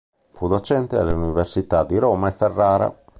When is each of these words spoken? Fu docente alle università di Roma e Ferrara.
Fu 0.31 0.47
docente 0.47 0.97
alle 0.97 1.13
università 1.13 1.83
di 1.83 1.99
Roma 1.99 2.29
e 2.29 2.31
Ferrara. 2.31 3.01